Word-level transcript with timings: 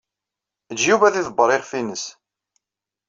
Ejj 0.71 0.81
Yuba 0.87 1.05
ad 1.07 1.15
iḍebber 1.21 1.49
iɣef-nnes. 1.51 2.05